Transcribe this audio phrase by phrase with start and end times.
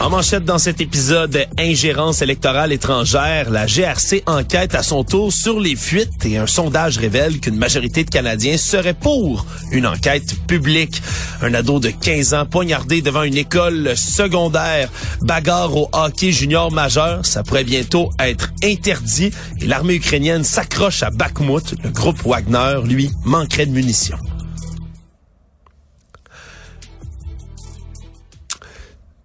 [0.00, 5.60] En manchette dans cet épisode, ingérence électorale étrangère, la GRC enquête à son tour sur
[5.60, 11.02] les fuites et un sondage révèle qu'une majorité de Canadiens seraient pour une enquête publique.
[11.40, 17.24] Un ado de 15 ans poignardé devant une école secondaire, bagarre au hockey junior majeur,
[17.24, 21.74] ça pourrait bientôt être interdit et l'armée ukrainienne s'accroche à Bakhmut.
[21.84, 24.18] Le groupe Wagner, lui, manquerait de munitions.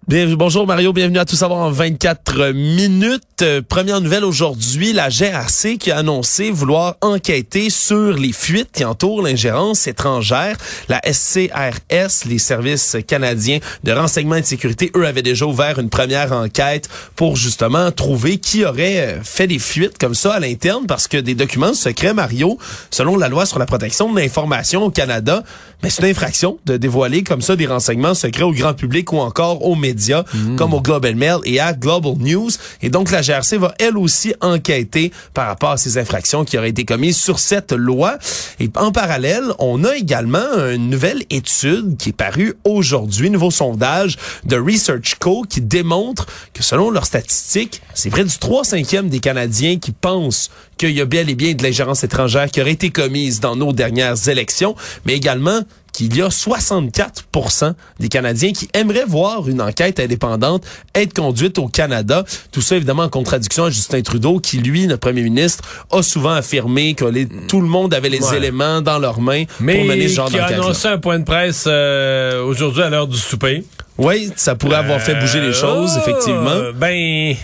[0.08, 3.42] Bien, bonjour Mario, bienvenue à Tout savoir en 24 minutes.
[3.42, 8.86] Euh, première nouvelle aujourd'hui, la GRC qui a annoncé vouloir enquêter sur les fuites qui
[8.86, 10.56] entourent l'ingérence étrangère.
[10.88, 15.90] La SCRS, les services canadiens de renseignement et de sécurité, eux avaient déjà ouvert une
[15.90, 20.86] première enquête pour justement trouver qui aurait euh, fait des fuites comme ça à l'interne
[20.86, 22.56] parce que des documents secrets, Mario,
[22.90, 25.44] selon la loi sur la protection de l'information au Canada,
[25.82, 29.18] mais c'est une infraction de dévoiler comme ça des renseignements secrets au grand public ou
[29.18, 30.56] encore aux médias Mm.
[30.56, 32.50] comme au Global Mail et à Global News.
[32.82, 36.70] Et donc, la GRC va elle aussi enquêter par rapport à ces infractions qui auraient
[36.70, 38.18] été commises sur cette loi.
[38.60, 40.38] Et en parallèle, on a également
[40.72, 46.62] une nouvelle étude qui est parue aujourd'hui, nouveau sondage de Research Co qui démontre que
[46.62, 51.04] selon leurs statistiques, c'est près du 3 5 des Canadiens qui pensent qu'il y a
[51.04, 55.14] bien et bien de l'ingérence étrangère qui aurait été commise dans nos dernières élections, mais
[55.14, 55.60] également
[56.06, 61.66] qu'il y a 64% des Canadiens qui aimeraient voir une enquête indépendante être conduite au
[61.68, 62.24] Canada.
[62.52, 66.32] Tout ça, évidemment, en contradiction à Justin Trudeau, qui, lui, notre premier ministre, a souvent
[66.32, 68.36] affirmé que les, tout le monde avait les Ouais.
[68.36, 70.58] éléments dans leurs mains Mais pour mener ce genre qui a d'enquête.
[70.58, 73.64] annoncé un point de presse euh, aujourd'hui à l'heure du souper.
[73.96, 76.72] Oui, ça pourrait avoir fait bouger les choses, Euh, effectivement.
[76.74, 77.34] Ben,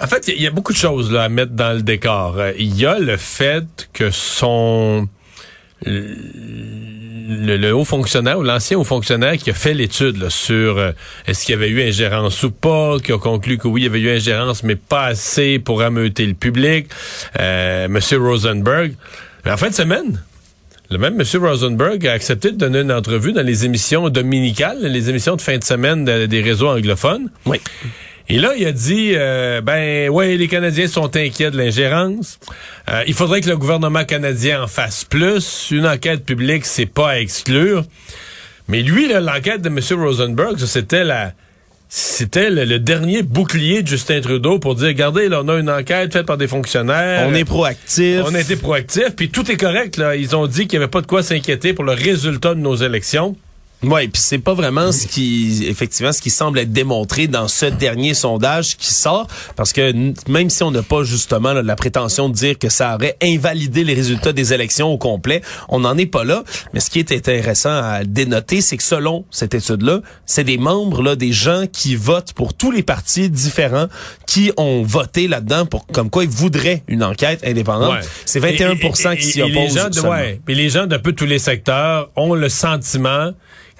[0.00, 2.34] en fait, il y, a beaucoup de choses là, à mettre dans le décor.
[2.38, 5.06] Euh, Il y a le fait que son
[5.84, 10.92] le, le haut fonctionnaire ou l'ancien haut fonctionnaire qui a fait l'étude sur euh,
[11.26, 13.86] est-ce qu'il y avait eu ingérence ou pas, qui a conclu que oui, il y
[13.86, 16.86] avait eu ingérence, mais pas assez pour ameuter le public,
[17.40, 18.94] euh, Monsieur Rosenberg.
[19.46, 20.22] En fin de semaine,
[20.90, 21.26] le même M.
[21.44, 25.56] Rosenberg a accepté de donner une entrevue dans les émissions dominicales, les émissions de fin
[25.58, 27.30] de semaine de- des réseaux anglophones.
[27.46, 27.60] Oui.
[28.28, 32.38] Et là, il a dit, euh, ben, ouais, les Canadiens sont inquiets de l'ingérence.
[32.88, 35.70] Euh, il faudrait que le gouvernement canadien en fasse plus.
[35.70, 37.84] Une enquête publique, c'est pas à exclure.
[38.68, 39.80] Mais lui, l'enquête de M.
[40.00, 41.32] Rosenberg, c'était la,
[41.88, 45.68] c'était le, le dernier bouclier de Justin Trudeau pour dire, regardez, là, on a une
[45.68, 47.26] enquête faite par des fonctionnaires.
[47.28, 48.22] On est proactif.
[48.24, 49.98] On a été proactif, puis tout est correct.
[49.98, 50.16] Là.
[50.16, 52.76] Ils ont dit qu'il n'y avait pas de quoi s'inquiéter pour le résultat de nos
[52.76, 53.36] élections.
[53.84, 57.66] Oui, puis c'est pas vraiment ce qui, effectivement, ce qui semble être démontré dans ce
[57.66, 59.26] dernier sondage qui sort,
[59.56, 59.92] parce que
[60.30, 63.82] même si on n'a pas justement là, la prétention de dire que ça aurait invalidé
[63.82, 66.44] les résultats des élections au complet, on n'en est pas là.
[66.72, 71.02] Mais ce qui est intéressant à dénoter, c'est que selon cette étude-là, c'est des membres,
[71.02, 73.88] là, des gens qui votent pour tous les partis différents,
[74.26, 77.94] qui ont voté là-dedans pour comme quoi ils voudraient une enquête indépendante.
[77.94, 78.00] Ouais.
[78.26, 79.76] C'est 21 Et- et- qui s'y et- et les opposent.
[79.76, 80.10] gens de, seulement.
[80.10, 83.32] ouais, puis les gens d'un peu tous les secteurs ont le sentiment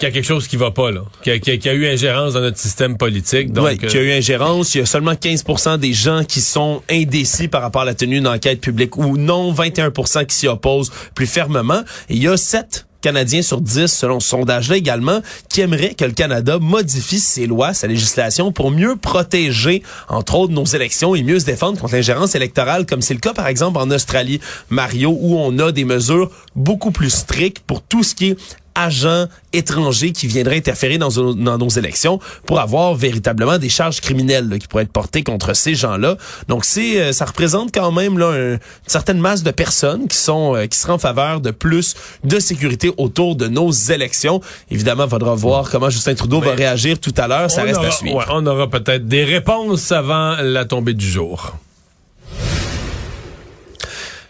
[0.03, 2.33] qu'il y a quelque chose qui va pas là, qu'il y, a- y eu ingérence
[2.33, 3.53] dans notre système politique.
[3.53, 4.75] Donc, Oui, qu'il y a euh, eu ingérence.
[4.75, 8.17] Il y a seulement 15% des gens qui sont indécis par rapport à la tenue
[8.17, 11.83] d'une enquête publique ou non 21% qui s'y opposent plus fermement.
[12.09, 16.05] Et il y a 7 Canadiens sur 10, selon ce sondage-là également, qui aimeraient que
[16.05, 21.25] le Canada modifie ses lois, sa législation pour mieux protéger, entre autres, nos élections et
[21.25, 25.17] mieux se défendre contre l'ingérence électorale, comme c'est le cas, par exemple, en Australie, Mario,
[25.21, 28.37] où on a des mesures beaucoup plus strictes pour tout ce qui est
[28.75, 34.01] agents étrangers qui viendraient interférer dans, nos- dans nos élections pour avoir véritablement des charges
[34.01, 36.17] criminelles là, qui pourraient être portées contre ces gens-là.
[36.49, 40.17] Donc c'est euh, ça représente quand même là un- une certaine masse de personnes qui
[40.17, 44.41] sont euh, qui seraient en faveur de plus de sécurité autour de nos élections.
[44.71, 47.89] Évidemment, il faudra voir comment Justin Trudeau va réagir tout à l'heure, ça reste aura,
[47.89, 48.17] à suivre.
[48.17, 51.57] ouais, on aura peut-être des réponses avant la tombée du jour.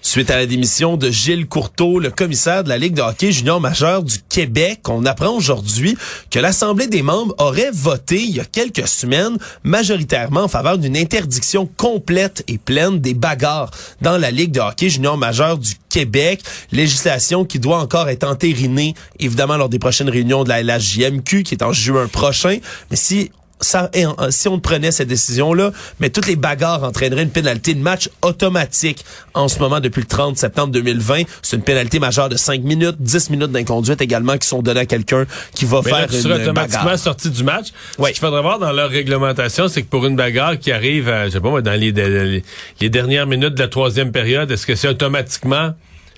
[0.05, 3.61] Suite à la démission de Gilles Courteau, le commissaire de la Ligue de hockey junior
[3.61, 5.97] majeur du Québec, on apprend aujourd'hui
[6.29, 10.97] que l'Assemblée des membres aurait voté il y a quelques semaines majoritairement en faveur d'une
[10.97, 13.71] interdiction complète et pleine des bagarres
[14.01, 16.43] dans la Ligue de hockey junior majeur du Québec.
[16.73, 21.55] Législation qui doit encore être entérinée, évidemment, lors des prochaines réunions de la LHJMQ, qui
[21.55, 22.59] est en juin prochain.
[22.91, 23.31] Mais si
[23.63, 23.91] ça,
[24.31, 29.05] si on prenait cette décision-là, mais toutes les bagarres entraîneraient une pénalité de match automatique
[29.35, 31.23] en ce moment depuis le 30 septembre 2020.
[31.43, 34.87] C'est une pénalité majeure de 5 minutes, 10 minutes d'inconduite également qui sont données à
[34.87, 35.25] quelqu'un
[35.55, 36.99] qui va Mais faire là, tu une seras automatiquement bagarre.
[36.99, 37.69] sorti du match.
[37.99, 38.09] Ouais.
[38.11, 41.27] Ce qu'il faudrait voir dans leur réglementation, c'est que pour une bagarre qui arrive, à,
[41.27, 42.43] je sais pas moi, dans les, les,
[42.81, 45.73] les dernières minutes de la troisième période, est-ce que c'est automatiquement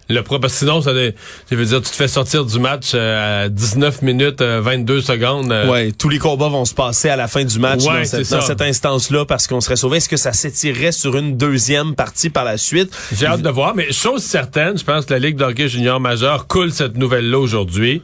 [0.08, 0.38] le pro?
[0.38, 1.14] Parce que sinon, ça, veut-
[1.48, 5.00] ça veut dire tu te fais sortir du match euh, à 19 minutes euh, 22
[5.00, 5.50] secondes.
[5.50, 8.04] euh, Ouais, tous les combats vont se passer à la fin du match Ouais, dans,
[8.04, 9.96] cette, dans cette instance-là parce qu'on serait sauvé.
[9.98, 12.94] Est-ce que ça s'étirerait sur une deuxième partie par la suite?
[13.16, 16.00] J'ai hâte de voir, mais chose certaine, je pense que la Ligue de hockey junior
[16.00, 18.02] majeur coule cette nouvelle-là aujourd'hui.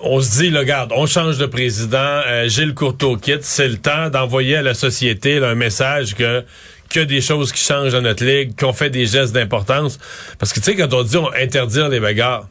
[0.00, 3.78] On se dit, là, regarde, on change de président, euh, Gilles Courteau quitte, c'est le
[3.78, 6.44] temps d'envoyer à la société là, un message que
[6.90, 9.98] que des choses qui changent dans notre ligue, qu'on fait des gestes d'importance.
[10.38, 12.48] Parce que tu sais, quand on dit on interdire les bagarres,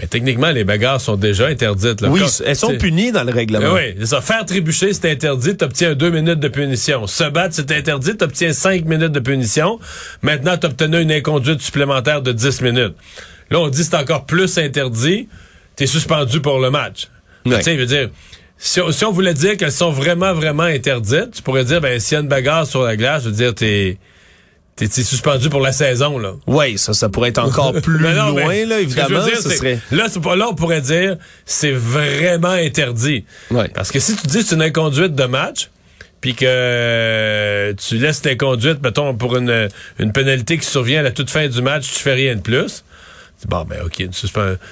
[0.00, 2.00] mais techniquement, les bagarres sont déjà interdites.
[2.00, 2.08] Là.
[2.08, 3.74] Oui, elles sont punies dans le règlement.
[3.74, 4.20] oui, c'est ça.
[4.20, 7.08] Faire trébucher, c'est interdit, t'obtiens deux minutes de punition.
[7.08, 9.80] Se battre, c'est interdit, t'obtiens cinq minutes de punition.
[10.22, 12.94] Maintenant, t'obtenais une inconduite supplémentaire de 10 minutes.
[13.50, 15.28] Là, on dit c'est encore plus interdit,
[15.74, 17.08] t'es suspendu pour le match.
[17.44, 17.56] Ouais.
[17.58, 18.10] Tu sais, je veux dire,
[18.58, 21.98] si on, si on voulait dire qu'elles sont vraiment, vraiment interdites, tu pourrais dire, ben,
[22.00, 23.98] s'il y a une bagarre sur la glace, je veux dire, t'es,
[24.74, 26.34] t'es, t'es suspendu pour la saison, là.
[26.46, 29.24] Oui, ça, ça pourrait être encore plus Mais non, loin, mais là, évidemment.
[29.24, 29.80] dire, serait...
[29.92, 31.16] Là, c'est pas là, on pourrait dire
[31.46, 33.24] c'est vraiment interdit.
[33.50, 33.68] Ouais.
[33.68, 35.70] Parce que si tu dis que c'est une inconduite de match,
[36.20, 39.68] puis que euh, tu laisses l'inconduite, mettons, pour une,
[40.00, 42.82] une pénalité qui survient à la toute fin du match, tu fais rien de plus.
[43.46, 44.02] Bon, ben OK,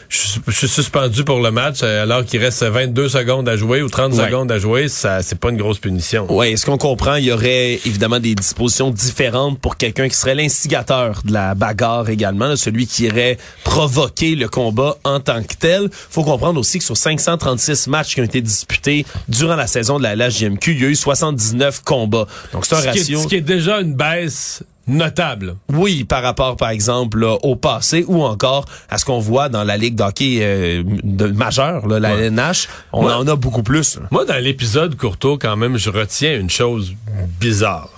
[0.08, 0.18] je,
[0.50, 4.12] suis- suspendu pour le match euh, alors qu'il reste 22 secondes à jouer ou 30
[4.14, 4.24] Ouais.
[4.26, 6.26] secondes à jouer, ça c'est pas une grosse punition.
[6.28, 7.14] Oui, est-ce qu'on comprend?
[7.14, 12.08] Il y aurait évidemment des dispositions différentes pour quelqu'un qui serait l'instigateur de la bagarre
[12.10, 15.88] également, là, celui qui irait provoquer le combat en tant que tel.
[15.92, 20.02] faut comprendre aussi que sur 536 matchs qui ont été disputés durant la saison de
[20.02, 22.26] la LHJMQ, il y a eu 79 combats.
[22.52, 23.22] Donc c'est un Ce qui, est, ratio...
[23.22, 25.56] ce qui est déjà une baisse notable.
[25.72, 29.64] Oui, par rapport, par exemple, là, au passé ou encore à ce qu'on voit dans
[29.64, 32.26] la Ligue d'hockey euh, de majeure, là, la Ouais.
[32.26, 33.98] LNH, on en a beaucoup plus.
[34.10, 36.94] Moi, dans l'épisode Courteau, quand même, je retiens une chose
[37.40, 37.90] bizarre.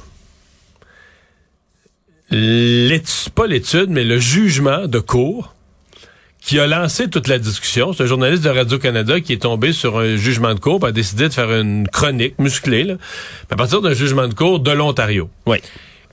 [2.30, 5.54] L'étude, pas l'étude, mais le jugement de cour
[6.40, 7.92] qui a lancé toute la discussion.
[7.92, 11.28] C'est un journaliste de Radio-Canada qui est tombé sur un jugement de cour, a décidé
[11.28, 12.94] de faire une chronique musclée, là,
[13.50, 15.58] à partir d'un jugement de cour de l'Ontario Oui.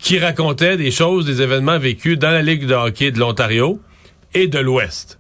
[0.06, 3.82] Qui racontait des choses, des événements vécus dans la Ligue de hockey de l'Ontario
[4.36, 5.18] et de l'Ouest.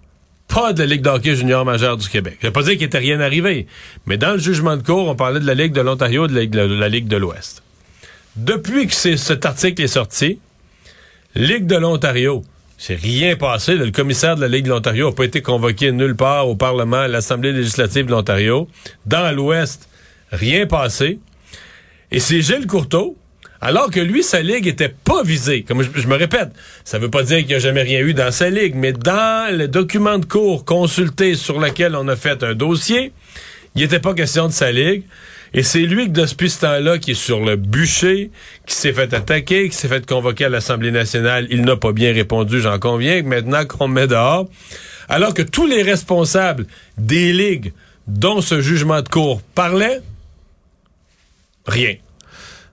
[0.48, 2.38] Pas de la Ligue de hockey junior majeure du Québec.
[2.40, 3.66] Je veux pas dire qu'il n'était rien arrivé,
[4.06, 6.60] mais dans le jugement de cour, on parlait de la Ligue de l'Ontario et de
[6.60, 7.64] la, Ligue de l'Ouest.
[8.36, 10.38] Depuis que cet article est sorti,
[11.34, 12.44] Ligue de l'Ontario,
[12.78, 13.74] c'est rien passé.
[13.74, 16.98] Le commissaire de la Ligue de l'Ontario n'a pas été convoqué nulle part au Parlement,
[16.98, 18.70] à l'Assemblée législative de l'Ontario.
[19.08, 19.90] Dans l'Ouest,
[20.32, 21.18] rien passé.
[22.12, 23.18] Et c'est Gilles Courteau,
[23.66, 25.64] alors que lui, sa ligue était pas visée.
[25.64, 26.50] Comme je, me répète,
[26.84, 29.58] ça veut pas dire qu'il n'y a jamais rien eu dans sa ligue, mais dans
[29.58, 33.12] le document de cours consulté sur lequel on a fait un dossier,
[33.74, 35.02] il n'était pas question de sa ligue.
[35.56, 38.30] Et c'est lui que depuis ce temps-là qui est sur le bûcher,
[38.68, 41.48] qui s'est fait attaquer, qui s'est fait convoquer à l'Assemblée nationale.
[41.50, 44.48] Il n'a pas bien répondu, j'en conviens, maintenant qu'on me met dehors.
[45.10, 46.68] Alors que tous les responsables
[47.00, 47.74] des ligues
[48.06, 50.02] dont ce jugement de cour parlait,
[51.66, 51.96] rien.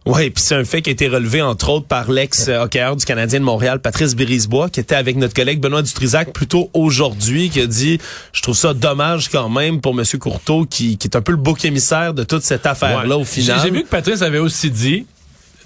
[0.05, 3.39] Oui, puis c'est un fait qui a été relevé entre autres par l'ex-hockeyeur du Canadien
[3.39, 7.61] de Montréal, Patrice Birisbois, qui était avec notre collègue Benoît Dutrisac plus tôt aujourd'hui, qui
[7.61, 7.99] a dit
[8.33, 10.05] «Je trouve ça dommage quand même pour M.
[10.19, 13.23] Courteau, qui, qui est un peu le bouc émissaire de toute cette affaire-là Ouais.
[13.23, 13.61] au final.
[13.63, 15.07] J'ai vu que Patrice avait aussi dit,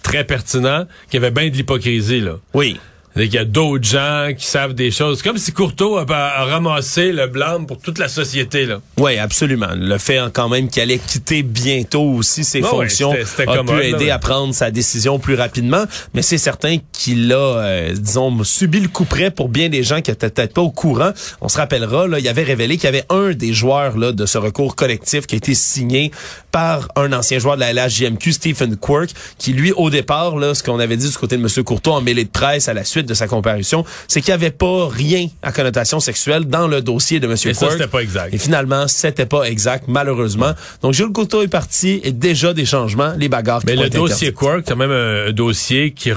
[0.02, 2.32] très pertinent, qu'il y avait bien de l'hypocrisie, là.
[2.52, 2.78] Oui.
[3.18, 5.22] Il y a d'autres gens qui savent des choses.
[5.22, 8.80] Comme si Courteau a, a ramassé le blâme pour toute la société, là.
[8.98, 9.70] Oui, absolument.
[9.74, 13.56] Le fait quand même qu'il allait quitter bientôt aussi ses fonctions ouais, c'était- c'était a
[13.56, 14.10] commode, pu là, aider ouais.
[14.10, 15.84] à prendre sa décision plus rapidement.
[16.12, 20.02] Mais c'est certain qu'il a, euh, disons, subi le coup près pour bien des gens
[20.02, 21.12] qui étaient peut-être pas au courant.
[21.40, 24.26] On se rappellera, là, il avait révélé qu'il y avait un des joueurs là, de
[24.26, 26.10] ce recours collectif qui a été signé
[26.52, 30.62] par un ancien joueur de la LHJMQ, Stephen Quirk, qui lui, au départ, là, ce
[30.62, 31.64] qu'on avait dit du côté de M.
[31.64, 34.50] Courteau en mêlée de presse à la suite de sa comparution, c'est qu'il n'y avait
[34.50, 37.32] pas rien à connotation sexuelle dans le dossier de M.
[37.32, 37.72] Et ça, Quirk.
[37.72, 38.34] c'était pas exact.
[38.34, 40.52] Et finalement, c'était pas exact, malheureusement.
[40.82, 44.32] Donc, Jules Couteau est parti et déjà des changements, les bagarres qui Mais le dossier.
[44.32, 46.10] Quark, c'est quand même un, dossier qui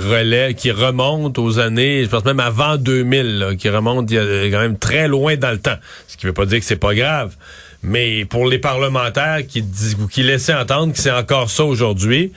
[0.58, 4.77] qui remonte aux années, je pense même avant 2000, là, qui remonte a quand même
[4.77, 5.77] très loin dans le temps.
[6.08, 7.36] Ce qui veut pas dire que c'est pas grave.
[7.81, 12.34] Mais pour les parlementaires qui, dis- ou qui laissaient entendre que c'est encore ça aujourd'hui,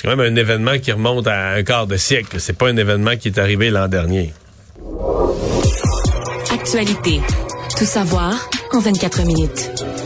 [0.00, 2.40] c'est quand même un événement qui remonte à un quart de siècle.
[2.40, 4.32] C'est pas un événement qui est arrivé l'an dernier.
[6.50, 7.20] Actualité.
[7.76, 9.99] Tout savoir en 24 minutes.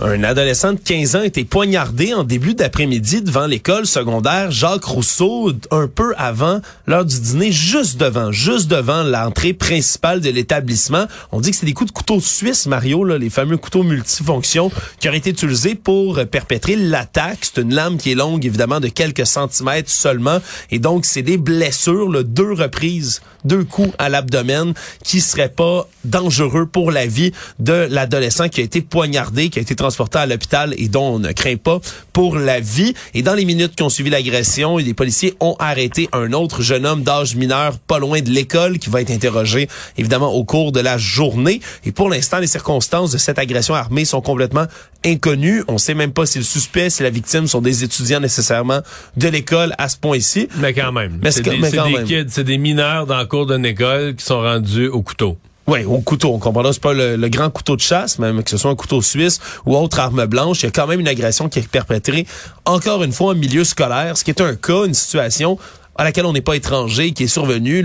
[0.00, 4.84] Un adolescent de 15 ans a été poignardé en début d'après-midi devant l'école secondaire Jacques
[4.84, 11.06] Rousseau, un peu avant l'heure du dîner, juste devant, juste devant l'entrée principale de l'établissement.
[11.32, 14.70] On dit que c'est des coups de couteau suisse, Mario, là, les fameux couteaux multifonctions
[15.00, 17.38] qui auraient été utilisés pour perpétrer l'attaque.
[17.42, 20.38] C'est une lame qui est longue, évidemment, de quelques centimètres seulement.
[20.70, 25.88] Et donc, c'est des blessures, là, deux reprises, deux coups à l'abdomen qui seraient pas
[26.04, 30.26] dangereux pour la vie de l'adolescent qui a été poignardé, qui a été transporté à
[30.26, 31.80] l'hôpital et dont on ne craint pas
[32.12, 32.92] pour la vie.
[33.14, 36.84] Et dans les minutes qui ont suivi l'agression, les policiers ont arrêté un autre jeune
[36.84, 39.66] homme d'âge mineur pas loin de l'école qui va être interrogé
[39.96, 41.60] évidemment au cours de la journée.
[41.86, 44.66] Et pour l'instant, les circonstances de cette agression armée sont complètement
[45.06, 45.64] inconnues.
[45.68, 48.80] On sait même pas si le suspect, si la victime sont des étudiants nécessairement
[49.16, 50.48] de l'école à ce point-ci.
[50.56, 51.18] Mais quand même.
[51.30, 54.88] c'est des, des kids, c'est des mineurs dans le cours d'une école qui sont rendus
[54.88, 55.38] au couteau.
[55.68, 56.32] Oui, au couteau.
[56.32, 58.74] On comprend là, c'est pas le, grand couteau de chasse, même que ce soit un
[58.74, 60.62] couteau suisse ou autre arme blanche.
[60.62, 62.26] Il y a quand même une agression qui est perpétrée,
[62.64, 65.58] encore une fois, en milieu scolaire, ce qui est un cas, une situation
[65.94, 67.84] à laquelle on n'est pas étranger, qui est survenue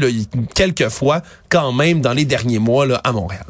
[0.55, 3.43] quelques fois quand même dans les derniers mois à Montréal.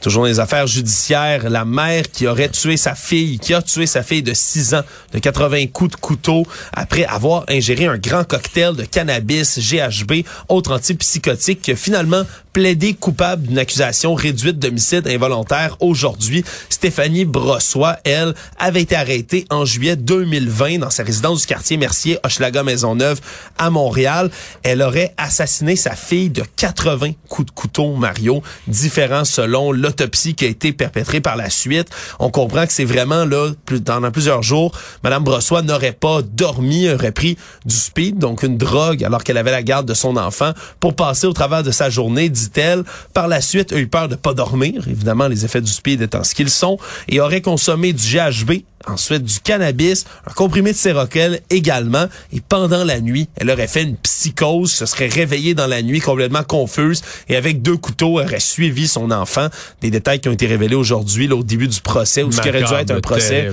[0.00, 3.84] Toujours dans les affaires judiciaires, la mère qui aurait tué sa fille, qui a tué
[3.84, 8.22] sa fille de 6 ans de 80 coups de couteau après avoir ingéré un grand
[8.22, 15.06] cocktail de cannabis, GHB, autre antipsychotique, qui a finalement plaidé coupable d'une accusation réduite d'homicide
[15.06, 16.44] involontaire aujourd'hui.
[16.68, 22.18] Stéphanie Brossois, elle, avait été arrêtée en juillet 2020 dans sa résidence du quartier Mercier,
[22.24, 23.20] Hochelaga Maisonneuve,
[23.58, 24.30] à Montréal.
[24.62, 30.44] Elle aurait assassiné sa fille de 80 coups de couteau, Mario, différents selon l'autopsie qui
[30.44, 31.88] a été perpétrée par la suite.
[32.18, 33.50] On comprend que c'est vraiment là,
[33.84, 39.02] pendant plusieurs jours, Madame Brossois n'aurait pas dormi, aurait pris du speed, donc une drogue,
[39.02, 42.28] alors qu'elle avait la garde de son enfant, pour passer au travers de sa journée,
[42.28, 42.84] dit-elle.
[43.14, 46.24] Par la suite, a eu peur de pas dormir, évidemment, les effets du speed étant
[46.24, 46.78] ce qu'ils sont,
[47.08, 52.06] et aurait consommé du GHB, ensuite du cannabis, un comprimé de séroquel également.
[52.32, 56.00] Et pendant la nuit, elle aurait fait une psychose, se serait réveillée dans la nuit
[56.00, 59.48] complètement confuse et avec deux couteaux aurait suivi son enfant.
[59.80, 62.62] Des détails qui ont été révélés aujourd'hui, au début du procès, ou ce qui aurait
[62.62, 63.50] dû être un procès.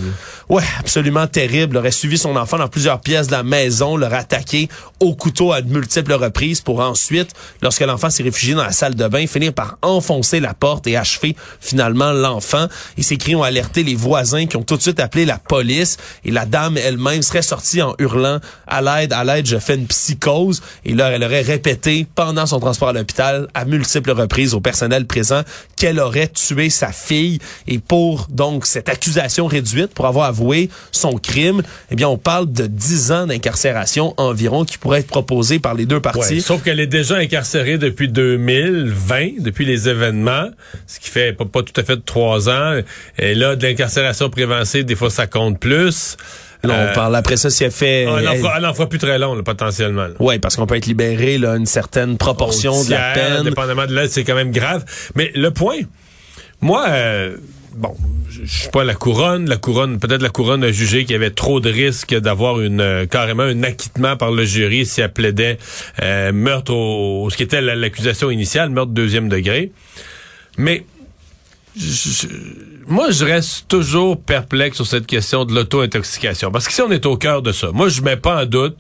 [0.49, 1.77] Ouais, absolument terrible.
[1.77, 5.61] aurait suivi son enfant dans plusieurs pièces de la maison, l'aurait attaqué au couteau à
[5.61, 9.53] de multiples reprises pour ensuite, lorsque l'enfant s'est réfugié dans la salle de bain, finir
[9.53, 12.67] par enfoncer la porte et achever finalement l'enfant.
[12.97, 15.97] Et ces cris ont alerté les voisins qui ont tout de suite appelé la police
[16.23, 19.87] et la dame elle-même serait sortie en hurlant à l'aide, à l'aide, je fais une
[19.87, 20.61] psychose.
[20.85, 25.05] Et là, elle aurait répété pendant son transport à l'hôpital à multiples reprises au personnel
[25.05, 25.41] présent
[25.75, 27.39] qu'elle aurait tué sa fille.
[27.67, 32.51] Et pour donc cette accusation réduite, pour avoir avoué son crime, eh bien, on parle
[32.51, 36.41] de 10 ans d'incarcération environ qui pourrait être proposé par les deux parties.
[36.41, 40.49] sauf qu'elle est déjà incarcérée depuis 2020, depuis les événements,
[40.87, 42.79] ce qui fait pas, tout à fait trois ans.
[43.17, 46.17] Et là, de l'incarcération préventive, des fois ça compte plus.
[46.63, 48.05] On euh, parle après ça si elle fait.
[48.07, 50.07] Ah, elle, en fera, plus très long, potentiellement.
[50.19, 53.43] Oui, parce qu'on peut être libéré là, une certaine proportion de la peine.
[53.43, 54.85] Dépendamment de là, c'est quand même grave.
[55.15, 55.79] Mais le point,
[56.61, 57.37] moi, euh,
[57.75, 57.95] bon,
[58.29, 59.47] je suis pas la couronne.
[59.49, 62.81] La couronne, peut-être la couronne a jugé qu'il y avait trop de risques d'avoir une
[62.81, 65.57] euh, carrément un acquittement par le jury si elle plaidait
[66.33, 69.71] meurtre au, ce qui était l'accusation initiale, meurtre deuxième degré.
[70.57, 70.85] Mais
[72.87, 76.51] moi, je reste toujours perplexe sur cette question de l'auto-intoxication.
[76.51, 78.79] Parce que si on est au cœur de ça, moi, je mets pas en doute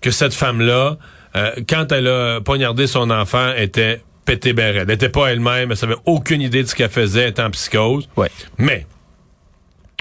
[0.00, 0.98] que cette femme-là,
[1.36, 4.80] euh, quand elle a poignardé son enfant, était pété béret.
[4.80, 8.08] Elle n'était pas elle-même, elle savait aucune idée de ce qu'elle faisait, était en psychose.
[8.16, 8.30] Ouais.
[8.58, 8.86] Mais,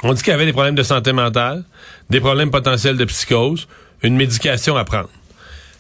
[0.04, 1.64] on dit qu'elle avait des problèmes de santé mentale,
[2.10, 3.68] des problèmes potentiels de psychose,
[4.04, 5.10] une médication à prendre.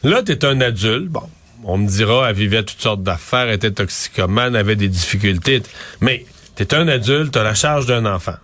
[0.03, 1.29] Là, tu es un adulte, bon,
[1.63, 5.61] on me dira, elle vivait toutes sortes d'affaires, était toxicomane, avait des difficultés.
[5.99, 8.35] Mais t'es un adulte, t'as la charge d'un enfant.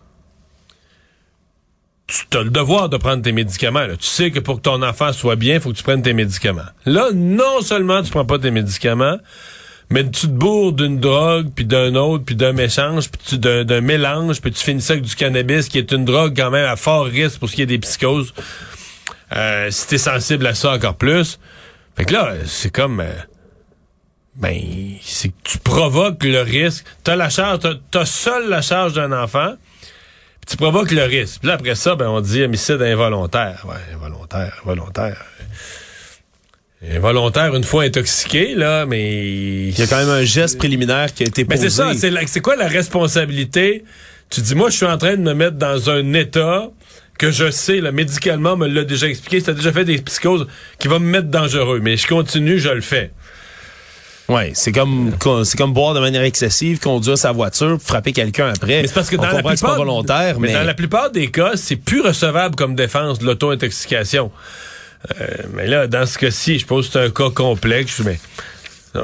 [2.07, 3.85] Tu as le devoir de prendre tes médicaments.
[3.99, 6.13] Tu sais que pour que ton enfant soit bien, il faut que tu prennes tes
[6.13, 6.69] médicaments.
[6.85, 9.17] Là, non seulement tu prends pas tes médicaments,
[9.89, 14.41] mais tu te bourres d'une drogue, puis d'un autre, puis d'un méchange, puis d'un mélange,
[14.41, 17.05] puis tu finis ça avec du cannabis, qui est une drogue quand même à fort
[17.05, 18.33] risque pour ce qui est des psychoses.
[19.35, 21.39] Euh, si t'es sensible à ça encore plus,
[21.97, 23.01] fait que là, c'est comme...
[23.01, 23.11] Euh,
[24.37, 24.59] ben,
[25.01, 26.85] c'est que tu provoques le risque.
[27.03, 27.59] T'as la charge,
[27.91, 31.39] t'as, seul la charge d'un enfant, puis tu provoques le risque.
[31.39, 33.65] Puis là, après ça, ben, on dit homicide involontaire.
[33.67, 35.25] Ouais, involontaire, involontaire.
[36.87, 39.69] Involontaire une fois intoxiqué, là, mais...
[39.69, 41.63] Il y a quand même un geste préliminaire qui a été posé.
[41.63, 43.83] Ben c'est ça, c'est, quoi la responsabilité?
[44.29, 46.69] Tu dis, moi, je suis en train de me mettre dans un état
[47.17, 50.45] que je sais, là, médicalement, me l'a déjà expliqué, ça a déjà fait des psychoses
[50.77, 53.11] qui vont me mettre dangereux, mais je continue, je le fais.
[54.29, 55.13] Ouais, c'est comme
[55.45, 58.81] c'est comme boire de manière excessive, conduire sa voiture, frapper quelqu'un après.
[58.81, 61.11] Mais c'est parce que dans la que c'est pas plupart, volontaire, mais, dans la plupart
[61.11, 64.31] des cas, c'est plus recevable comme défense de l'auto-intoxication.
[65.21, 68.19] Euh, mais là, dans ce cas-ci, je suppose que c'est un cas complexe, mais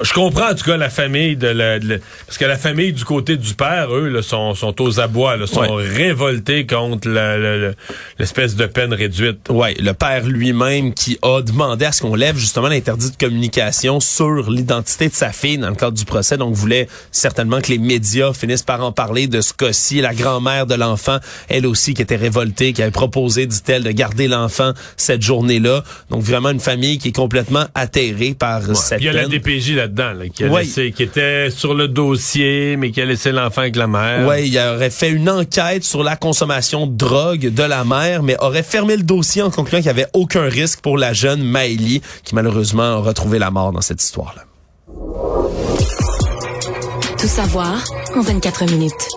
[0.02, 2.94] je comprends en tout cas la famille de la, de la- parce que la famille
[2.94, 5.88] du côté du père, eux, là, sont, sont aux abois, là, sont Ouais.
[5.88, 7.08] révoltés contre
[8.20, 9.50] l'espèce de peine réduite.
[9.50, 14.00] Ouais, le père lui-même qui a demandé à ce qu'on lève justement l'interdit de communication
[14.00, 16.38] sur l'identité de sa fille dans le cadre du procès.
[16.38, 20.02] Donc, voulait certainement que les médias finissent par en parler de ce cas-ci.
[20.02, 21.18] La grand-mère de l'enfant,
[21.50, 25.84] elle aussi, qui était révoltée, qui avait proposé, dit-elle, de garder l'enfant cette journée-là.
[26.10, 29.22] Donc, vraiment une famille qui est complètement atterrée par cette Puis il y a la
[29.22, 29.30] peine.
[29.84, 30.64] Là-dedans, là, qui, a Ouais.
[30.64, 34.28] laissé- qui était sur le dossier, mais qui a laissé l'enfant avec la mère.
[34.28, 38.36] Ouais, il aurait fait une enquête sur la consommation de drogue de la mère, mais
[38.40, 42.02] aurait fermé le dossier en concluant qu'il n'y avait aucun risque pour la jeune Maëlie,
[42.24, 44.44] qui malheureusement a retrouvé la mort dans cette histoire-là.
[47.20, 47.84] Tout savoir
[48.16, 49.08] en 24 minutes.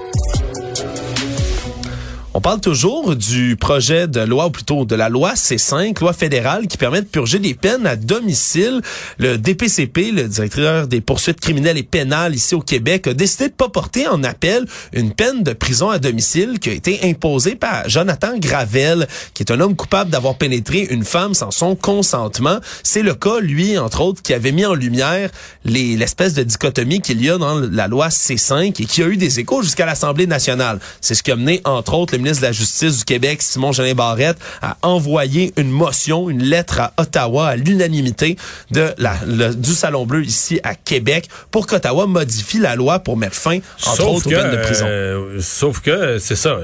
[2.37, 6.67] On parle toujours du projet de loi, ou plutôt de la loi C5, loi fédérale
[6.67, 8.83] qui permet de purger des peines à domicile.
[9.17, 13.55] Le DPCP, le directeur des poursuites criminelles et pénales ici au Québec, a décidé de
[13.55, 17.89] pas porter en appel une peine de prison à domicile qui a été imposée par
[17.89, 22.59] Jonathan Gravel, qui est un homme coupable d'avoir pénétré une femme sans son consentement.
[22.83, 25.31] C'est le cas, lui, entre autres, qui avait mis en lumière
[25.65, 29.17] les- l'espèce de dichotomie qu'il y a dans la loi C5 et qui a eu
[29.17, 30.81] des échos jusqu'à l'Assemblée nationale.
[31.01, 33.73] C'est ce qui a mené, entre autres, le ministre de la Justice du Québec, Simon
[33.73, 38.37] Jeanin Barrette, à envoyer une motion, une lettre à Ottawa à l'unanimité
[38.71, 43.17] de la, le- du Salon Bleu ici à Québec pour qu'Ottawa modifie la loi pour
[43.17, 43.57] mettre fin,
[43.87, 44.87] entre Sauf autres, que, aux peines de prison.
[44.89, 46.59] euh, sauf que, c'est ça.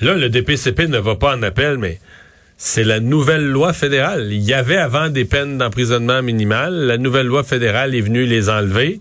[0.00, 2.00] Là, le DPCP ne va pas en appel, mais
[2.58, 4.28] c'est la nouvelle loi fédérale.
[4.32, 6.72] Il y avait avant des peines d'emprisonnement minimales.
[6.74, 9.00] La nouvelle loi fédérale est venue les enlever.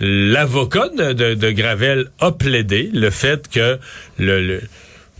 [0.00, 3.78] L'avocat de, de- de Gravel a plaidé le fait que
[4.18, 4.42] le...
[4.46, 4.60] le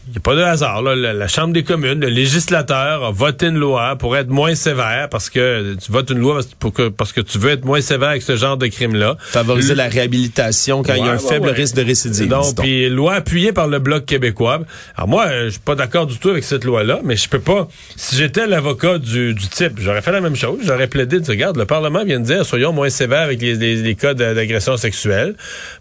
[0.08, 0.82] il n'y a pas de hasard.
[0.82, 0.94] Là.
[0.94, 5.08] La, la Chambre des communes, le législateur a voté une loi pour être moins sévère
[5.10, 7.80] parce que tu votes une loi parce, pour que, parce que tu veux être moins
[7.80, 9.16] sévère avec ce genre de crime-là.
[9.20, 11.52] Favoriser la réhabilitation quand il y a un ouais, faible ouais.
[11.52, 12.28] risque de récidive.
[12.28, 14.60] Donc, puis loi appuyée par le Bloc québécois.
[14.96, 17.68] Alors moi, je suis pas d'accord du tout avec cette loi-là, mais je peux pas...
[17.96, 20.58] Si j'étais l'avocat du, du type, j'aurais fait la même chose.
[20.64, 23.54] J'aurais plaidé, de dire, regarde, le Parlement vient de dire, soyons moins sévères avec les,
[23.54, 25.34] les- les cas d'agression sexuelle.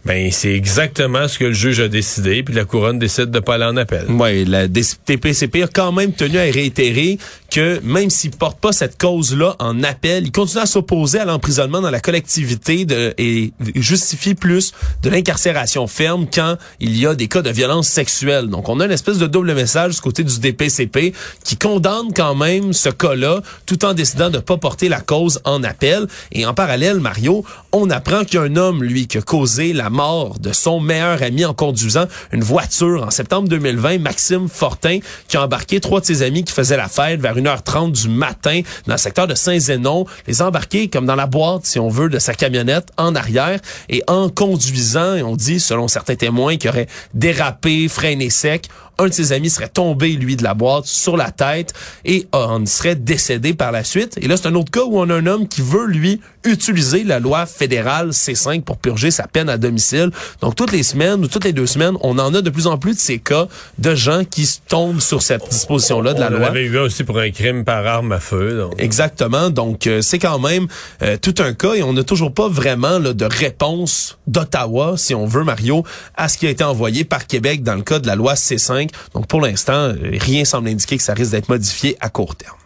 [0.05, 3.55] Ben, c'est exactement ce que le juge a décidé, puis la couronne décide de pas
[3.55, 4.05] aller en appel.
[4.15, 7.17] Ouais, la DPCP a quand même tenu à réitérer
[7.51, 11.81] que même s'il porte pas cette cause-là en appel, il continue à s'opposer à l'emprisonnement
[11.81, 14.73] dans la collectivité de, et justifie plus
[15.03, 18.47] de l'incarcération ferme quand il y a des cas de violence sexuelle.
[18.47, 22.35] Donc, on a une espèce de double message du côté du DPCP qui condamne quand
[22.35, 26.07] même ce cas-là tout en décidant de pas porter la cause en appel.
[26.31, 30.53] Et en parallèle, Mario, on apprend qu'il homme, lui, qui a causé la mort de
[30.53, 35.79] son meilleur ami en conduisant une voiture en septembre 2020, Maxime Fortin, qui a embarqué
[35.79, 39.25] trois de ses amis qui faisaient la fête vers 1h30 du matin dans le secteur
[39.25, 42.89] de Saint-Zénon, les a embarqués comme dans la boîte, si on veut, de sa camionnette
[42.97, 43.59] en arrière.
[43.89, 49.13] Et en conduisant, on dit, selon certains témoins, qu'il aurait dérapé, freiné sec, un de
[49.13, 51.73] ses amis serait tombé, lui, de la boîte sur la tête
[52.05, 54.17] et en serait décédé par la suite.
[54.21, 57.03] Et là, c'est un autre cas où on a un homme qui veut, lui, utiliser
[57.03, 60.11] la loi fédérale C5 pour purger sa peine à domicile.
[60.41, 62.77] Donc, toutes les semaines ou toutes les deux semaines, on en a de plus en
[62.77, 63.47] plus de ces cas
[63.79, 66.47] de gens qui se tombent sur cette disposition-là de la On loi.
[66.47, 68.57] avait eu un aussi pour un crime par arme à feu.
[68.57, 68.73] donc.
[68.77, 69.49] Exactement.
[69.49, 70.67] Donc, euh, c'est quand même
[71.01, 75.15] euh, tout un cas et on n'a toujours pas vraiment là, de réponse d'Ottawa, si
[75.15, 75.83] on veut, Mario,
[76.15, 78.84] à ce qui a été envoyé par Québec dans le cas de la loi C5.
[79.13, 82.57] Donc, pour l'instant, rien semble indiquer que ça risque d'être modifié à court terme.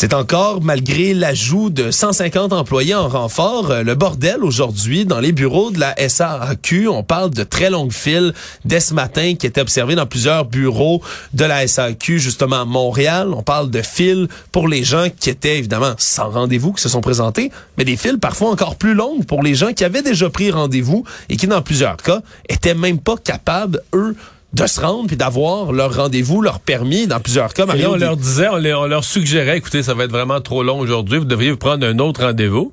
[0.00, 5.32] C'est encore, malgré l'ajout de 150 employés en renfort, euh, le bordel aujourd'hui dans les
[5.32, 6.86] bureaux de la SAQ.
[6.86, 8.32] On parle de très longues files
[8.64, 11.02] dès ce matin qui étaient observées dans plusieurs bureaux
[11.34, 13.34] de la SAQ, justement à Montréal.
[13.34, 17.00] On parle de files pour les gens qui étaient évidemment sans rendez-vous, qui se sont
[17.00, 20.52] présentés, mais des files parfois encore plus longues pour les gens qui avaient déjà pris
[20.52, 24.14] rendez-vous et qui, dans plusieurs cas, étaient même pas capables, eux,
[24.54, 27.06] de se rendre puis d'avoir leur rendez-vous, leur permis.
[27.06, 30.04] Dans plusieurs cas, Et on leur disait, on, les- on leur suggérait, écoutez, ça va
[30.04, 32.72] être vraiment trop long aujourd'hui, vous devriez vous prendre un autre rendez-vous.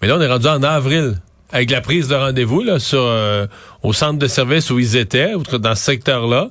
[0.00, 1.20] Mais là, on est rendu en avril.
[1.52, 3.46] Avec la prise de rendez-vous là, sur, euh,
[3.82, 6.48] au centre de service où ils étaient, ou dans ce secteur-là,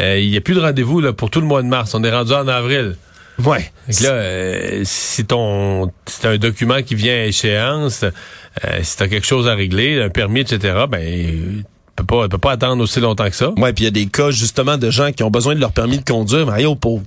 [0.00, 1.94] euh, il n'y a plus de rendez-vous là, pour tout le mois de mars.
[1.94, 2.96] On est rendu en avril.
[3.38, 3.72] ouais.
[4.02, 9.08] Là, euh, si ton si t'as un document qui vient à échéance, euh, si t'as
[9.08, 11.62] quelque chose à régler, un permis, etc., ben
[12.02, 13.50] pas, tu peux pas attendre aussi longtemps que ça.
[13.56, 15.72] Ouais, puis il y a des cas justement de gens qui ont besoin de leur
[15.72, 17.02] permis de conduire, Mario, pour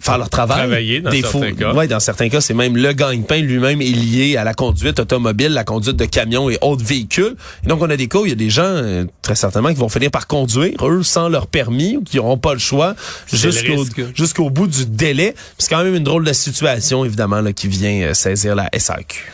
[0.00, 0.58] faire leur travail.
[0.58, 1.74] Travailler dans Des certains cas.
[1.74, 5.48] Ouais, dans certains cas, c'est même le gagne-pain lui-même est lié à la conduite automobile,
[5.48, 7.36] la conduite de camions et autres véhicules.
[7.64, 9.70] Et donc, on a des cas où il y a des gens, euh, très certainement,
[9.70, 12.94] qui vont finir par conduire, eux, sans leur permis, ou qui n'auront pas le choix,
[13.32, 15.34] jusqu'au bout du délai.
[15.58, 19.32] C'est quand même une drôle de situation, évidemment, là, qui vient euh, saisir la SAQ.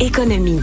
[0.00, 0.60] Économie.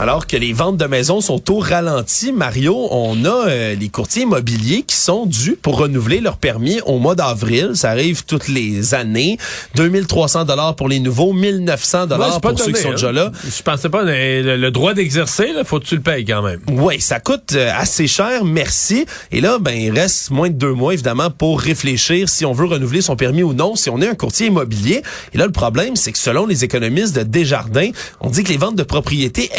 [0.00, 4.22] Alors que les ventes de maisons sont au ralenti, Mario, on a euh, les courtiers
[4.22, 7.70] immobiliers qui sont dus pour renouveler leur permis au mois d'avril.
[7.74, 9.38] Ça arrive toutes les années.
[9.76, 13.12] 2300 dollars pour les nouveaux, 1900 Ouais, dollars pour ceux qui sont donné, déjà hein.
[13.12, 13.32] là.
[13.44, 16.60] Je pensais pas, le, le droit d'exercer, là, faut que tu le payes quand même.
[16.72, 19.06] Oui, ça coûte euh, assez cher, merci.
[19.30, 22.66] Et là, ben, il reste moins de deux mois, évidemment, pour réfléchir si on veut
[22.66, 25.02] renouveler son permis ou non, si on est un courtier immobilier.
[25.32, 28.58] Et là, le problème, c'est que selon les économistes de Desjardins, on dit que les
[28.58, 29.50] ventes de propriétés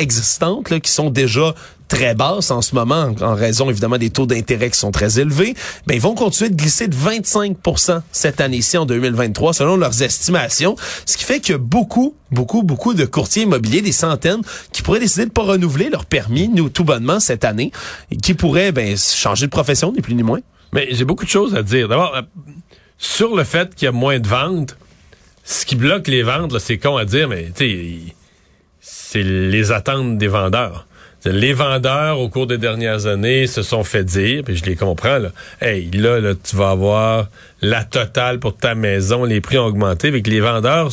[0.81, 1.53] qui sont déjà
[1.87, 5.53] très basses en ce moment, en, raison évidemment des taux d'intérêt qui sont très élevés,
[5.85, 10.75] ben, ils vont continuer de glisser de 25% cette année-ci en 2023, selon leurs estimations,
[11.05, 15.25] ce qui fait a beaucoup, beaucoup, beaucoup de courtiers immobiliers, des centaines, qui pourraient décider
[15.25, 17.71] de pas renouveler leur permis, nous, tout bonnement, cette année,
[18.11, 20.39] et qui pourraient ben, changer de profession, ni plus ni moins.
[20.73, 21.87] Mais j'ai beaucoup de choses à dire.
[21.87, 22.21] D'abord, euh,
[22.97, 24.75] sur le fait qu'il y a moins de ventes,
[25.43, 28.15] ce qui bloque les ventes, c'est con à dire, mais tu sais,
[28.87, 30.85] c'est les attentes des vendeurs.
[31.25, 35.17] Les vendeurs, au cours des dernières années, se sont fait dire, puis je les comprends,
[35.17, 37.29] là, hey, là, là, tu vas avoir
[37.63, 40.91] la totale pour ta maison, les prix ont augmenté, avec les vendeurs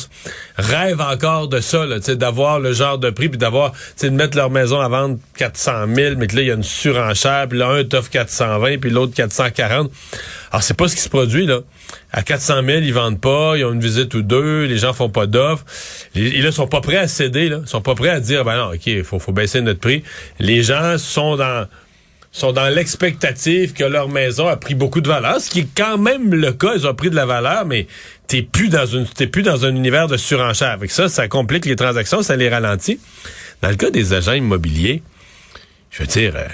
[0.57, 4.81] rêvent encore de ça, d'avoir le genre de prix, puis d'avoir, de mettre leur maison
[4.81, 7.85] à vendre 400 000, mais que là, il y a une surenchère, puis là, un
[7.85, 9.91] t'offre 420, puis l'autre 440.
[10.51, 11.61] Alors, c'est pas ce qui se produit, là.
[12.13, 15.09] À 400 000, ils vendent pas, ils ont une visite ou deux, les gens font
[15.09, 15.65] pas d'offres.
[16.15, 17.61] Ils là, sont pas prêts à céder, là.
[17.67, 20.03] Sont pas prêts à dire, ben non, OK, faut, faut baisser notre prix.
[20.39, 25.61] Les gens sont dans l'expectative que leur maison a pris beaucoup de valeur, ce qui
[25.61, 27.87] est quand même le cas, ils ont pris de la valeur, mais
[28.27, 28.87] t'es plus dans
[29.31, 30.71] plus dans un univers de surenchère.
[30.71, 32.99] Avec ça, ça complique les transactions, ça les ralentit.
[33.61, 35.03] Dans le cas des agents immobiliers,
[35.91, 36.49] je veux dire, euh,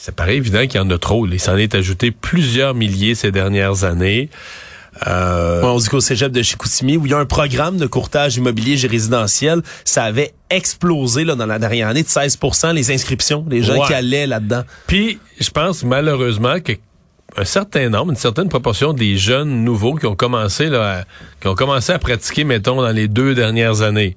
[0.00, 1.26] ça paraît évident qu'il y en a trop.
[1.26, 4.30] Il s'en est ajouté plusieurs milliers ces dernières années.
[5.06, 8.36] Euh, on dit qu'au cégep de Chicoutimi, où il y a un programme de courtage
[8.36, 13.44] immobilier et résidentiel, ça avait explosé là, dans la dernière année de 16% les inscriptions,
[13.48, 13.86] les gens Ouais.
[13.86, 14.62] qui allaient là-dedans.
[14.86, 16.72] Puis, je pense malheureusement que
[17.36, 21.04] un certain nombre, une certaine proportion des jeunes nouveaux qui ont commencé là, à-
[21.40, 24.16] qui ont commencé à pratiquer, mettons, dans les deux dernières années,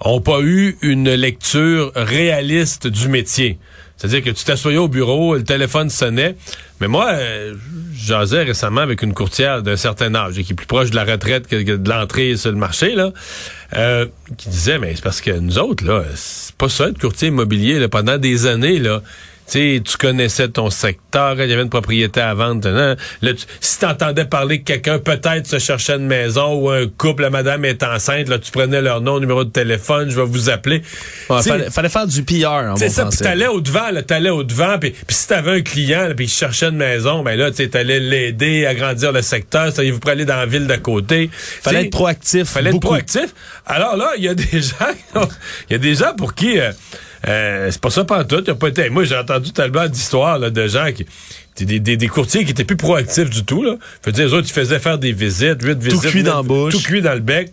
[0.00, 3.58] ont pas eu une lecture réaliste du métier.
[3.98, 6.36] C'est-à-dire que tu t'assoyais au bureau, le téléphone sonnait.
[6.80, 7.54] Mais moi, euh,
[7.92, 11.04] jasais récemment avec une courtière d'un certain âge, et qui est plus proche de la
[11.04, 13.12] retraite que, que de l'entrée sur le marché, là,
[13.76, 14.06] euh,
[14.36, 17.80] qui disait, mais c'est parce que nous autres, là, c'est pas ça être courtier immobilier,
[17.80, 19.02] là, pendant des années, là.
[19.50, 22.68] Tu sais, tu connaissais ton secteur, il y avait une propriété à vendre.
[22.68, 26.86] Là, tu- si tu entendais parler que quelqu'un peut-être se cherchait une maison ou un
[26.86, 30.26] couple, la madame est enceinte, là, tu prenais leur nom, numéro de téléphone, je vais
[30.26, 30.82] vous appeler.
[31.30, 34.30] Ouais, fallait, fallait faire du PR en bon ça, puis t'allais au devant, là, t'allais
[34.30, 37.56] au devant, puis si t'avais un client, puis il cherchait une maison, ben là, tu
[37.56, 40.76] sais, t'allais l'aider à grandir le secteur, ça, vous pourrait aller dans la ville d'à
[40.78, 41.30] côté.
[41.32, 42.44] Fallait être proactif.
[42.48, 43.34] Fallait être proactif.
[43.64, 45.24] Alors là, il y a des gens,
[45.70, 46.70] il y a des gens pour qui euh,
[47.26, 48.42] euh, c'est pas ça pas tout.
[48.42, 51.04] Pas été, moi, j'ai entendu tellement d'histoires là, de gens qui
[51.64, 53.62] des, des, des courtiers qui étaient plus proactifs du tout.
[53.62, 53.76] Là.
[54.02, 56.72] Fait dire, les autres, ils faisaient faire des visites, huit visites, cuit dans la bouche.
[56.72, 57.52] tout cuit dans le bec.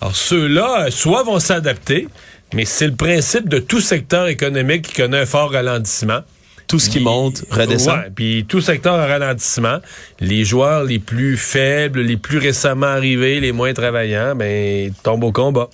[0.00, 2.08] Alors ceux-là, euh, soit vont s'adapter,
[2.54, 6.20] mais c'est le principe de tout secteur économique qui connaît un fort ralentissement.
[6.66, 7.98] Tout ce qui monte redescend.
[7.98, 9.78] Ouais, puis tout secteur en ralentissement.
[10.20, 15.32] Les joueurs les plus faibles, les plus récemment arrivés, les moins travaillants, ben tombent au
[15.32, 15.68] combat.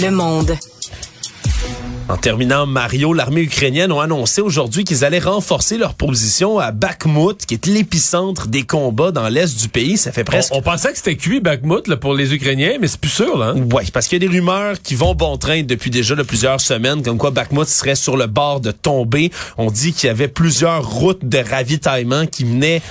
[0.00, 0.56] Le monde.
[2.08, 7.44] En terminant, Mario, l'armée ukrainienne ont annoncé aujourd'hui qu'ils allaient renforcer leur position à Bakhmut,
[7.46, 9.98] qui est l'épicentre des combats dans l'est du pays.
[9.98, 10.54] Ça fait presque...
[10.54, 13.36] On, on pensait que c'était cuit Bakhmut là, pour les Ukrainiens, mais c'est plus sûr
[13.36, 13.54] là.
[13.56, 13.62] hein?
[13.72, 16.60] Ouais, parce qu'il y a des rumeurs qui vont bon train depuis déjà de plusieurs
[16.60, 19.30] semaines, comme quoi Bakhmut serait sur le bord de tomber.
[19.56, 22.82] On dit qu'il y avait plusieurs routes de ravitaillement qui menaient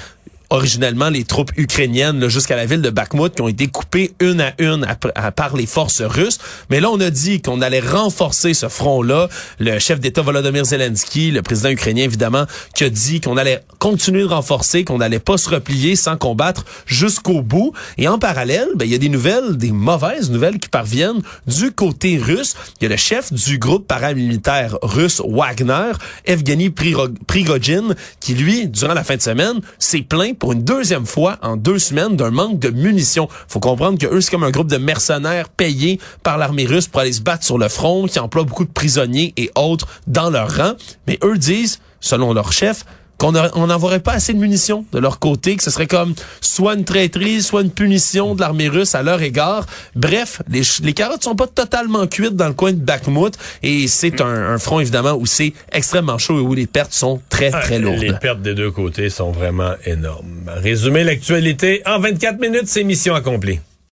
[0.50, 4.54] originellement les troupes ukrainiennes jusqu'à la ville de Bakhmut qui ont été coupées une à
[4.60, 6.38] une à- à- par les forces russes.
[6.70, 9.28] Mais là, on a dit qu'on allait renforcer ce front-là.
[9.60, 14.22] Le chef d'État Volodymyr Zelensky, le président ukrainien évidemment, qui a dit qu'on allait continuer
[14.22, 17.74] de renforcer, qu'on n'allait pas se replier sans combattre jusqu'au bout.
[17.98, 21.72] Et en parallèle, ben, il y a des nouvelles, des mauvaises nouvelles qui parviennent du
[21.72, 22.56] côté russe.
[22.80, 25.92] Il y a le chef du groupe paramilitaire russe Wagner,
[26.26, 31.38] Evgeny Prigogine, qui lui, durant la fin de semaine, s'est plaint pour une deuxième fois
[31.42, 33.28] en deux semaines d'un manque de munitions.
[33.48, 37.02] Faut comprendre que eux, c'est comme un groupe de mercenaires payés par l'armée russe pour
[37.02, 40.56] aller se battre sur le front, qui emploie beaucoup de prisonniers et autres dans leur
[40.56, 40.74] rang.
[41.08, 42.86] Mais eux disent, selon leur chef,
[43.18, 46.86] qu'on n'envoierait pas assez de munitions de leur côté, que ce serait comme soit une
[46.86, 49.66] traîtrise, soit une punition de l'armée russe à leur égard.
[49.96, 54.22] Bref, les, les carottes sont pas totalement cuites dans le coin de Bakhmut et c'est
[54.22, 57.76] un, un, front évidemment où c'est extrêmement chaud et où les pertes sont très très
[57.76, 58.00] ah, lourdes.
[58.00, 60.44] Les pertes des deux côtés sont vraiment énormes.
[60.48, 63.60] Résumer l'actualité en 24 minutes, c'est mission accomplie.